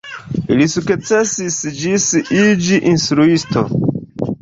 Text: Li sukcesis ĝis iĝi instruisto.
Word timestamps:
Li 0.59 0.65
sukcesis 0.75 1.59
ĝis 1.83 2.09
iĝi 2.41 2.83
instruisto. 2.97 3.69